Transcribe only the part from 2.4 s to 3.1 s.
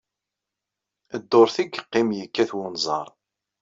wenẓar.